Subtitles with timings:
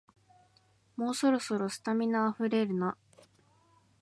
[0.95, 2.97] もうそろそろ、スタミナあふれるな